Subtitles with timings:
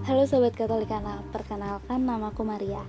[0.00, 2.80] Sobat Katolikana, perkenalkan namaku Maria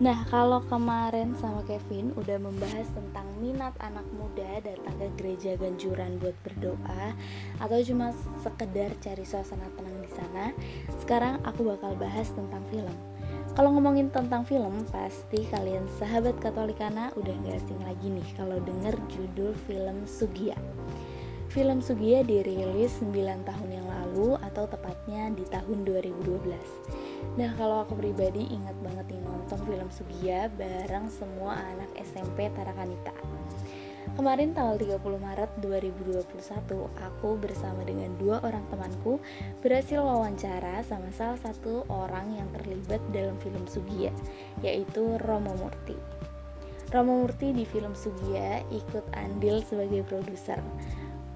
[0.00, 6.16] Nah kalau kemarin sama Kevin udah membahas tentang minat anak muda datang ke gereja ganjuran
[6.16, 7.12] buat berdoa
[7.60, 10.44] Atau cuma sekedar cari suasana tenang di sana
[10.96, 12.96] Sekarang aku bakal bahas tentang film
[13.56, 18.92] kalau ngomongin tentang film, pasti kalian sahabat Katolikana udah gak asing lagi nih kalau denger
[19.08, 20.52] judul film Sugia.
[21.56, 23.16] Film Sugia dirilis 9
[23.48, 26.52] tahun yang lalu atau tepatnya di tahun 2012.
[27.40, 33.16] Nah, kalau aku pribadi ingat banget nih nonton film Sugia bareng semua anak SMP Tarakanita.
[34.20, 36.28] Kemarin tanggal 30 Maret 2021,
[36.92, 39.16] aku bersama dengan dua orang temanku
[39.64, 44.12] berhasil wawancara sama salah satu orang yang terlibat dalam film Sugia,
[44.60, 45.96] yaitu Romo Murti.
[46.92, 50.60] Romo Murti di film Sugia ikut andil sebagai produser.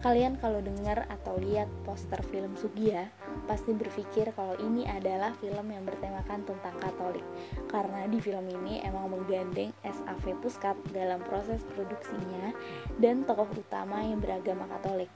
[0.00, 3.12] Kalian kalau dengar atau lihat poster film Sugia,
[3.44, 7.20] pasti berpikir kalau ini adalah film yang bertemakan tentang Katolik.
[7.68, 12.48] Karena di film ini emang menggandeng SAV Puskat dalam proses produksinya
[12.96, 15.12] dan tokoh utama yang beragama Katolik.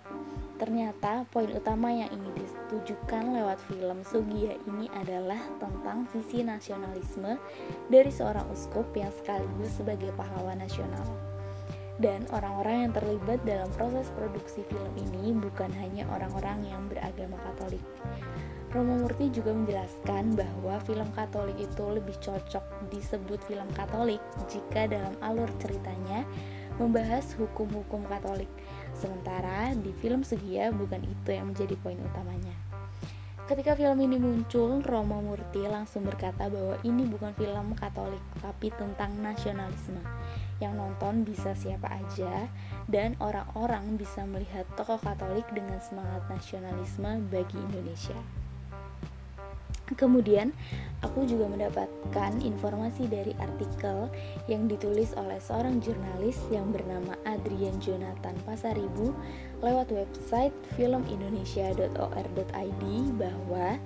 [0.61, 7.41] Ternyata poin utama yang ingin ditujukan lewat film Sugia ini adalah tentang sisi nasionalisme
[7.89, 11.34] dari seorang uskup yang sekaligus sebagai pahlawan nasional.
[12.03, 17.83] Dan orang-orang yang terlibat dalam proses produksi film ini bukan hanya orang-orang yang beragama Katolik.
[18.75, 24.19] Romo Murti juga menjelaskan bahwa film Katolik itu lebih cocok disebut film Katolik
[24.51, 26.27] jika dalam alur ceritanya
[26.83, 28.51] membahas hukum-hukum Katolik.
[28.99, 32.55] Sementara di film Sugia bukan itu yang menjadi poin utamanya.
[33.47, 39.15] Ketika film ini muncul, Romo Murti langsung berkata bahwa ini bukan film Katolik, tapi tentang
[39.23, 40.03] nasionalisme
[40.63, 42.47] yang nonton bisa siapa aja
[42.87, 48.44] dan orang-orang bisa melihat tokoh Katolik dengan semangat nasionalisme bagi Indonesia.
[49.93, 50.49] Kemudian,
[51.05, 54.09] aku juga mendapatkan informasi dari artikel
[54.49, 59.13] yang ditulis oleh seorang jurnalis yang bernama Adrian Jonathan Pasaribu
[59.61, 62.85] lewat website filmindonesia.or.id
[63.21, 63.77] bahwa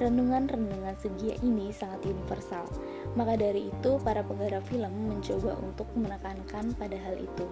[0.00, 2.64] renungan-renungan segia ini sangat universal.
[3.12, 7.44] Maka dari itu, para penggarap film mencoba untuk menekankan pada hal itu.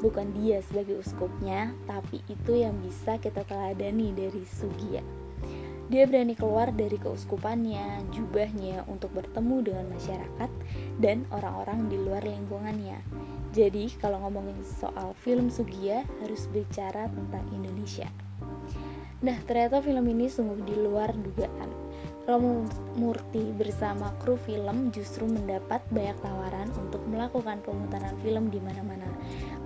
[0.00, 5.04] Bukan dia sebagai uskupnya, tapi itu yang bisa kita teladani dari Sugia.
[5.92, 10.50] Dia berani keluar dari keuskupannya, jubahnya untuk bertemu dengan masyarakat
[10.96, 12.96] dan orang-orang di luar lingkungannya.
[13.52, 18.08] Jadi, kalau ngomongin soal film Sugia, harus bicara tentang Indonesia.
[19.20, 21.68] Nah, ternyata film ini sungguh di luar dugaan.
[22.24, 22.64] Romo
[22.96, 29.10] Murti bersama kru film justru mendapat banyak tawaran untuk melakukan pemutaran film di mana-mana.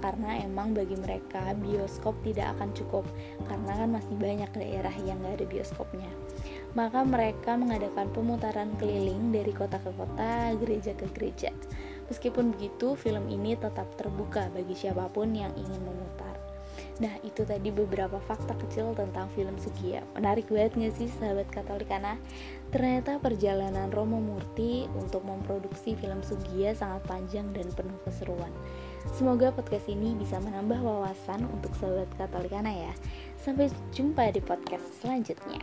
[0.05, 3.05] Karena emang bagi mereka bioskop tidak akan cukup
[3.49, 6.11] karena kan masih banyak daerah yang gak ada bioskopnya.
[6.77, 11.51] Maka mereka mengadakan pemutaran keliling dari kota ke kota, gereja ke gereja.
[12.06, 16.36] Meskipun begitu, film ini tetap terbuka bagi siapa pun yang ingin memutar.
[16.97, 22.17] Nah itu tadi beberapa fakta kecil tentang film Sugia Menarik banget gak sih sahabat Katolikana?
[22.73, 28.51] Ternyata perjalanan Romo Murti untuk memproduksi film Sugia sangat panjang dan penuh keseruan.
[29.12, 32.93] Semoga podcast ini bisa menambah wawasan untuk sahabat Katolikana ya.
[33.39, 35.61] Sampai jumpa di podcast selanjutnya